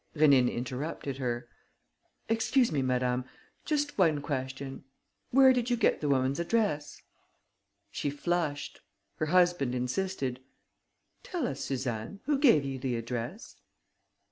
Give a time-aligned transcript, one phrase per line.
[0.15, 1.47] Rénine interrupted her:
[2.27, 3.23] "Excuse me, madame.
[3.65, 4.83] Just one question:
[5.29, 7.03] where did you get the woman's address?"
[7.91, 8.81] She flushed.
[9.17, 10.39] Her husband insisted:
[11.21, 12.19] "Tell us, Suzanne.
[12.25, 13.57] Who gave you the address?"